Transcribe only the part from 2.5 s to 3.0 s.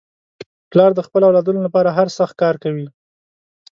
کوي.